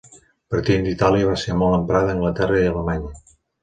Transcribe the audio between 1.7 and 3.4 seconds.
emprada a Anglaterra i Alemanya.